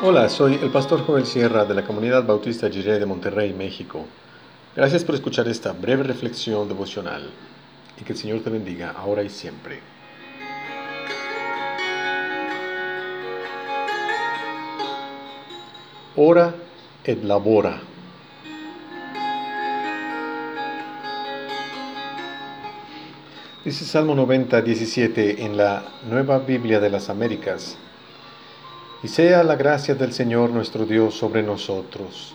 Hola, 0.00 0.28
soy 0.28 0.54
el 0.62 0.70
pastor 0.70 1.04
Joel 1.04 1.26
Sierra 1.26 1.64
de 1.64 1.74
la 1.74 1.84
comunidad 1.84 2.24
bautista 2.24 2.70
Jiré 2.70 3.00
de 3.00 3.04
Monterrey, 3.04 3.52
México. 3.52 4.06
Gracias 4.76 5.02
por 5.02 5.16
escuchar 5.16 5.48
esta 5.48 5.72
breve 5.72 6.04
reflexión 6.04 6.68
devocional 6.68 7.28
y 8.00 8.04
que 8.04 8.12
el 8.12 8.18
Señor 8.18 8.38
te 8.38 8.48
bendiga 8.48 8.94
ahora 8.96 9.24
y 9.24 9.28
siempre. 9.28 9.80
Ora 16.14 16.54
et 17.02 17.24
labora. 17.24 17.80
Dice 23.64 23.84
Salmo 23.84 24.14
90, 24.14 24.62
17 24.62 25.44
en 25.44 25.56
la 25.56 25.82
Nueva 26.08 26.38
Biblia 26.38 26.78
de 26.78 26.88
las 26.88 27.10
Américas. 27.10 27.76
Y 29.00 29.06
sea 29.06 29.44
la 29.44 29.54
gracia 29.54 29.94
del 29.94 30.12
Señor 30.12 30.50
nuestro 30.50 30.84
Dios 30.84 31.14
sobre 31.14 31.44
nosotros. 31.44 32.34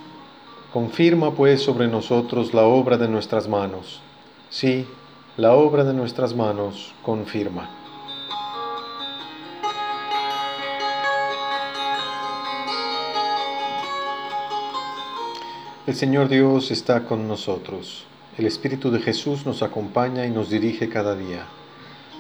Confirma 0.72 1.36
pues 1.36 1.62
sobre 1.62 1.89
nosotros 1.89 2.53
la 2.53 2.63
obra 2.63 2.98
de 2.98 3.09
nuestras 3.09 3.49
manos. 3.49 3.99
Sí, 4.49 4.88
la 5.36 5.55
obra 5.55 5.84
de 5.84 5.94
nuestras 5.94 6.34
manos 6.34 6.94
confirma. 7.03 7.70
El 15.86 15.95
Señor 15.95 16.30
Dios 16.30 16.72
está 16.72 17.03
con 17.03 17.27
nosotros. 17.27 18.05
El 18.38 18.45
Espíritu 18.45 18.89
de 18.89 19.00
Jesús 19.00 19.45
nos 19.45 19.64
acompaña 19.64 20.25
y 20.25 20.31
nos 20.31 20.50
dirige 20.50 20.88
cada 20.88 21.14
día 21.14 21.45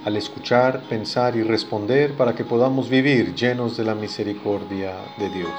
al 0.05 0.17
escuchar, 0.17 0.81
pensar 0.89 1.35
y 1.35 1.43
responder 1.43 2.13
para 2.13 2.35
que 2.35 2.43
podamos 2.43 2.89
vivir 2.89 3.33
llenos 3.35 3.77
de 3.77 3.85
la 3.85 3.95
misericordia 3.95 4.93
de 5.17 5.29
Dios. 5.29 5.49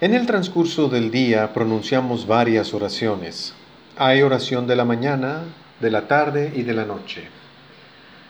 En 0.00 0.14
el 0.14 0.26
transcurso 0.26 0.88
del 0.88 1.10
día 1.10 1.52
pronunciamos 1.52 2.26
varias 2.26 2.72
oraciones. 2.74 3.54
Hay 3.96 4.22
oración 4.22 4.66
de 4.66 4.76
la 4.76 4.84
mañana, 4.84 5.42
de 5.80 5.90
la 5.90 6.06
tarde 6.06 6.52
y 6.54 6.62
de 6.62 6.74
la 6.74 6.84
noche. 6.84 7.24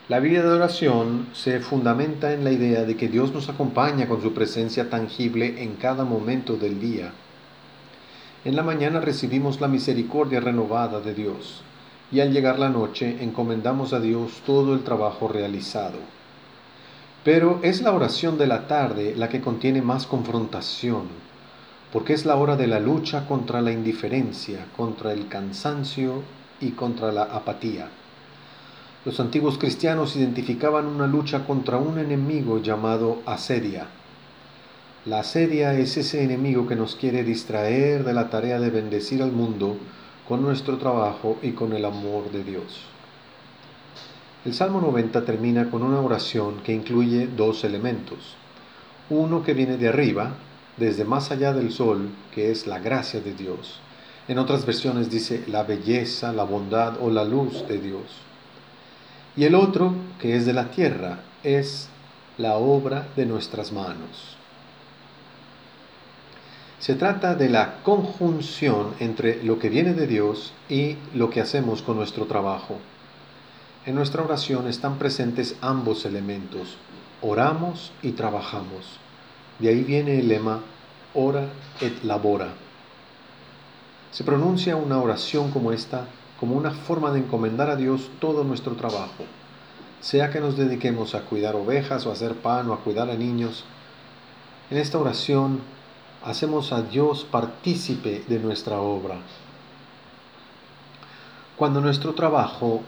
La 0.08 0.20
vida 0.20 0.42
de 0.42 0.48
oración 0.48 1.28
se 1.34 1.60
fundamenta 1.60 2.32
en 2.32 2.44
la 2.44 2.52
idea 2.52 2.84
de 2.84 2.96
que 2.96 3.08
Dios 3.08 3.32
nos 3.34 3.50
acompaña 3.50 4.08
con 4.08 4.22
su 4.22 4.32
presencia 4.32 4.88
tangible 4.88 5.62
en 5.62 5.74
cada 5.74 6.04
momento 6.04 6.56
del 6.56 6.80
día 6.80 7.12
en 8.48 8.56
la 8.56 8.62
mañana 8.62 8.98
recibimos 8.98 9.60
la 9.60 9.68
misericordia 9.68 10.40
renovada 10.40 11.00
de 11.00 11.12
Dios 11.12 11.60
y 12.10 12.20
al 12.20 12.32
llegar 12.32 12.58
la 12.58 12.70
noche 12.70 13.18
encomendamos 13.20 13.92
a 13.92 14.00
Dios 14.00 14.40
todo 14.46 14.72
el 14.72 14.84
trabajo 14.84 15.28
realizado. 15.28 15.98
Pero 17.24 17.60
es 17.62 17.82
la 17.82 17.92
oración 17.92 18.38
de 18.38 18.46
la 18.46 18.66
tarde 18.66 19.14
la 19.14 19.28
que 19.28 19.42
contiene 19.42 19.82
más 19.82 20.06
confrontación, 20.06 21.02
porque 21.92 22.14
es 22.14 22.24
la 22.24 22.36
hora 22.36 22.56
de 22.56 22.68
la 22.68 22.80
lucha 22.80 23.26
contra 23.26 23.60
la 23.60 23.70
indiferencia, 23.70 24.64
contra 24.74 25.12
el 25.12 25.28
cansancio 25.28 26.22
y 26.58 26.70
contra 26.70 27.12
la 27.12 27.24
apatía. 27.24 27.90
Los 29.04 29.20
antiguos 29.20 29.58
cristianos 29.58 30.16
identificaban 30.16 30.86
una 30.86 31.06
lucha 31.06 31.44
contra 31.44 31.76
un 31.76 31.98
enemigo 31.98 32.62
llamado 32.62 33.18
asedia 33.26 33.88
la 35.04 35.20
asedia 35.20 35.74
es 35.78 35.96
ese 35.96 36.24
enemigo 36.24 36.66
que 36.66 36.74
nos 36.74 36.96
quiere 36.96 37.22
distraer 37.22 38.04
de 38.04 38.12
la 38.12 38.30
tarea 38.30 38.58
de 38.58 38.70
bendecir 38.70 39.22
al 39.22 39.32
mundo 39.32 39.76
con 40.26 40.42
nuestro 40.42 40.76
trabajo 40.76 41.38
y 41.40 41.52
con 41.52 41.72
el 41.72 41.84
amor 41.84 42.30
de 42.32 42.42
Dios. 42.42 42.84
El 44.44 44.54
Salmo 44.54 44.80
90 44.80 45.24
termina 45.24 45.70
con 45.70 45.82
una 45.82 46.00
oración 46.00 46.60
que 46.64 46.72
incluye 46.72 47.28
dos 47.28 47.64
elementos. 47.64 48.36
Uno 49.08 49.42
que 49.42 49.54
viene 49.54 49.76
de 49.76 49.88
arriba, 49.88 50.32
desde 50.76 51.04
más 51.04 51.30
allá 51.30 51.52
del 51.52 51.72
sol, 51.72 52.10
que 52.34 52.50
es 52.50 52.66
la 52.66 52.78
gracia 52.78 53.20
de 53.20 53.34
Dios. 53.34 53.80
En 54.26 54.38
otras 54.38 54.66
versiones 54.66 55.10
dice 55.10 55.44
la 55.46 55.62
belleza, 55.62 56.32
la 56.32 56.44
bondad 56.44 56.98
o 57.00 57.10
la 57.10 57.24
luz 57.24 57.66
de 57.66 57.78
Dios. 57.78 58.02
Y 59.36 59.44
el 59.44 59.54
otro, 59.54 59.94
que 60.20 60.36
es 60.36 60.44
de 60.44 60.52
la 60.52 60.70
tierra, 60.70 61.20
es 61.44 61.88
la 62.36 62.56
obra 62.56 63.08
de 63.16 63.26
nuestras 63.26 63.72
manos. 63.72 64.36
Se 66.78 66.94
trata 66.94 67.34
de 67.34 67.48
la 67.48 67.82
conjunción 67.82 68.94
entre 69.00 69.42
lo 69.42 69.58
que 69.58 69.68
viene 69.68 69.94
de 69.94 70.06
Dios 70.06 70.52
y 70.68 70.96
lo 71.14 71.28
que 71.28 71.40
hacemos 71.40 71.82
con 71.82 71.96
nuestro 71.96 72.26
trabajo. 72.26 72.76
En 73.84 73.96
nuestra 73.96 74.22
oración 74.22 74.68
están 74.68 74.98
presentes 74.98 75.56
ambos 75.60 76.04
elementos. 76.04 76.76
Oramos 77.20 77.92
y 78.02 78.12
trabajamos. 78.12 79.00
De 79.58 79.70
ahí 79.70 79.82
viene 79.82 80.20
el 80.20 80.28
lema 80.28 80.60
ora 81.14 81.48
et 81.80 82.04
labora. 82.04 82.52
Se 84.12 84.22
pronuncia 84.22 84.76
una 84.76 84.98
oración 84.98 85.50
como 85.50 85.72
esta 85.72 86.06
como 86.38 86.54
una 86.54 86.70
forma 86.70 87.10
de 87.10 87.20
encomendar 87.20 87.68
a 87.68 87.76
Dios 87.76 88.10
todo 88.20 88.44
nuestro 88.44 88.74
trabajo, 88.74 89.24
sea 90.00 90.30
que 90.30 90.40
nos 90.40 90.56
dediquemos 90.56 91.14
a 91.14 91.22
cuidar 91.22 91.56
ovejas 91.56 92.06
o 92.06 92.10
a 92.10 92.12
hacer 92.12 92.34
pan 92.34 92.70
o 92.70 92.74
a 92.74 92.80
cuidar 92.80 93.10
a 93.10 93.16
niños. 93.16 93.64
En 94.70 94.78
esta 94.78 94.98
oración 94.98 95.60
hacemos 96.28 96.72
a 96.72 96.82
Dios 96.82 97.26
partícipe 97.30 98.22
de 98.28 98.38
nuestra 98.38 98.80
obra. 98.80 99.16
Cuando 101.56 101.80
nuestro 101.80 102.12
trabajo 102.12 102.82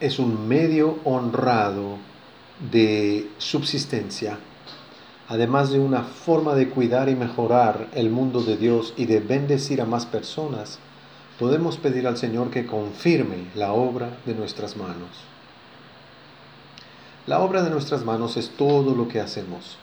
es 0.00 0.18
un 0.18 0.48
medio 0.48 0.98
honrado 1.04 1.98
de 2.72 3.30
subsistencia, 3.36 4.38
además 5.28 5.70
de 5.70 5.80
una 5.80 6.02
forma 6.02 6.54
de 6.54 6.70
cuidar 6.70 7.10
y 7.10 7.14
mejorar 7.14 7.88
el 7.92 8.08
mundo 8.08 8.42
de 8.42 8.56
Dios 8.56 8.94
y 8.96 9.04
de 9.04 9.20
bendecir 9.20 9.82
a 9.82 9.84
más 9.84 10.06
personas, 10.06 10.78
podemos 11.38 11.76
pedir 11.76 12.06
al 12.06 12.16
Señor 12.16 12.50
que 12.50 12.64
confirme 12.64 13.48
la 13.54 13.72
obra 13.72 14.16
de 14.24 14.34
nuestras 14.34 14.78
manos. 14.78 15.10
La 17.26 17.40
obra 17.40 17.62
de 17.62 17.68
nuestras 17.68 18.02
manos 18.02 18.38
es 18.38 18.48
todo 18.48 18.94
lo 18.94 19.08
que 19.08 19.20
hacemos. 19.20 19.76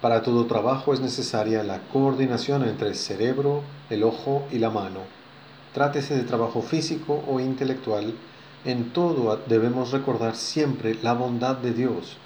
Para 0.00 0.22
todo 0.22 0.46
trabajo 0.46 0.94
es 0.94 1.00
necesaria 1.00 1.62
la 1.62 1.80
coordinación 1.92 2.64
entre 2.64 2.88
el 2.88 2.94
cerebro, 2.94 3.62
el 3.90 4.02
ojo 4.02 4.46
y 4.50 4.58
la 4.58 4.70
mano. 4.70 5.00
Trátese 5.74 6.16
de 6.16 6.22
trabajo 6.22 6.62
físico 6.62 7.22
o 7.28 7.38
intelectual, 7.38 8.14
en 8.64 8.90
todo 8.92 9.38
debemos 9.46 9.90
recordar 9.90 10.36
siempre 10.36 10.96
la 11.02 11.12
bondad 11.12 11.56
de 11.56 11.72
Dios, 11.72 12.16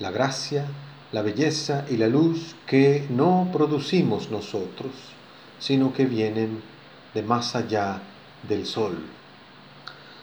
la 0.00 0.10
gracia, 0.10 0.66
la 1.12 1.22
belleza 1.22 1.84
y 1.88 1.96
la 1.98 2.08
luz 2.08 2.56
que 2.66 3.06
no 3.10 3.48
producimos 3.52 4.30
nosotros, 4.30 4.90
sino 5.60 5.92
que 5.92 6.06
vienen 6.06 6.62
de 7.14 7.22
más 7.22 7.54
allá 7.54 8.00
del 8.48 8.66
sol. 8.66 8.98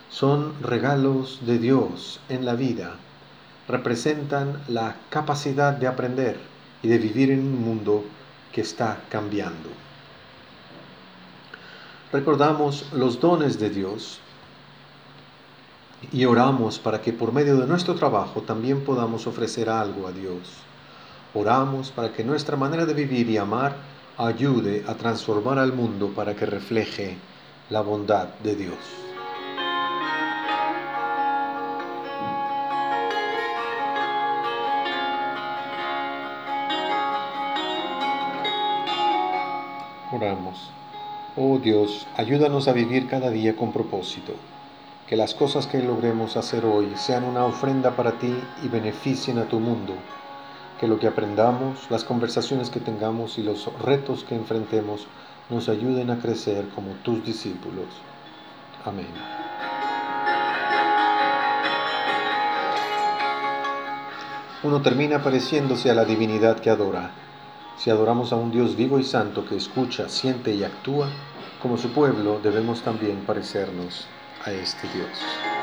Son 0.09 0.61
regalos 0.61 1.39
de 1.45 1.57
Dios 1.57 2.19
en 2.27 2.45
la 2.45 2.55
vida, 2.55 2.95
representan 3.67 4.61
la 4.67 4.95
capacidad 5.09 5.73
de 5.73 5.87
aprender, 5.87 6.37
y 6.83 6.87
de 6.87 6.97
vivir 6.97 7.31
en 7.31 7.39
un 7.39 7.61
mundo 7.61 8.03
que 8.51 8.61
está 8.61 9.03
cambiando. 9.09 9.69
Recordamos 12.11 12.91
los 12.93 13.19
dones 13.19 13.59
de 13.59 13.69
Dios 13.69 14.19
y 16.11 16.25
oramos 16.25 16.79
para 16.79 17.01
que 17.01 17.11
por 17.11 17.33
medio 17.33 17.57
de 17.57 17.67
nuestro 17.67 17.95
trabajo 17.95 18.41
también 18.41 18.83
podamos 18.83 19.27
ofrecer 19.27 19.69
algo 19.69 20.07
a 20.07 20.11
Dios. 20.11 20.53
Oramos 21.33 21.91
para 21.91 22.13
que 22.13 22.23
nuestra 22.23 22.55
manera 22.55 22.85
de 22.85 22.93
vivir 22.93 23.29
y 23.29 23.37
amar 23.37 23.75
ayude 24.17 24.83
a 24.87 24.95
transformar 24.95 25.59
al 25.59 25.73
mundo 25.73 26.09
para 26.15 26.35
que 26.35 26.45
refleje 26.45 27.17
la 27.69 27.81
bondad 27.81 28.29
de 28.43 28.55
Dios. 28.55 29.06
Oramos. 40.09 40.69
Oh 41.35 41.57
Dios, 41.57 42.07
ayúdanos 42.15 42.69
a 42.69 42.71
vivir 42.71 43.09
cada 43.09 43.29
día 43.29 43.57
con 43.57 43.73
propósito. 43.73 44.31
Que 45.05 45.17
las 45.17 45.35
cosas 45.35 45.67
que 45.67 45.83
logremos 45.83 46.37
hacer 46.37 46.63
hoy 46.63 46.93
sean 46.95 47.25
una 47.25 47.43
ofrenda 47.43 47.91
para 47.97 48.13
ti 48.13 48.33
y 48.63 48.69
beneficien 48.69 49.37
a 49.37 49.49
tu 49.49 49.59
mundo. 49.59 49.95
Que 50.79 50.87
lo 50.87 50.97
que 50.97 51.07
aprendamos, 51.07 51.91
las 51.91 52.05
conversaciones 52.05 52.69
que 52.69 52.79
tengamos 52.79 53.37
y 53.37 53.43
los 53.43 53.69
retos 53.81 54.23
que 54.23 54.35
enfrentemos 54.35 55.07
nos 55.49 55.67
ayuden 55.67 56.09
a 56.09 56.19
crecer 56.19 56.69
como 56.69 56.91
tus 57.03 57.25
discípulos. 57.25 57.87
Amén. 58.85 59.07
Uno 64.63 64.81
termina 64.81 65.21
pareciéndose 65.21 65.91
a 65.91 65.95
la 65.95 66.05
divinidad 66.05 66.59
que 66.59 66.69
adora 66.69 67.26
si 67.77 67.89
adoramos 67.89 68.33
a 68.33 68.35
un 68.35 68.51
Dios 68.51 68.75
vivo 68.75 68.99
y 68.99 69.03
santo 69.03 69.45
que 69.45 69.55
escucha, 69.55 70.09
siente 70.09 70.53
y 70.53 70.63
actúa, 70.63 71.07
como 71.61 71.77
su 71.77 71.89
pueblo 71.89 72.39
debemos 72.41 72.81
también 72.81 73.17
parecernos 73.25 74.07
a 74.45 74.51
este 74.51 74.87
Dios. 74.93 75.56